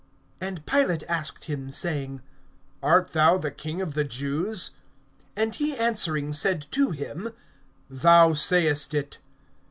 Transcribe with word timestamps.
(3)And 0.41 0.65
Pilate 0.65 1.03
asked 1.07 1.43
him, 1.43 1.69
saying: 1.69 2.23
Art 2.81 3.09
thou 3.09 3.37
the 3.37 3.51
King 3.51 3.81
of 3.83 3.93
the 3.93 4.03
Jews? 4.03 4.71
And 5.35 5.53
he 5.53 5.77
answering 5.77 6.33
said 6.33 6.65
to 6.71 6.89
him: 6.89 7.29
Thou 7.87 8.33
sayest 8.33 8.95
it. 8.95 9.19